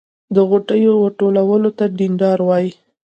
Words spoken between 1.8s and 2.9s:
ډنډار وایی.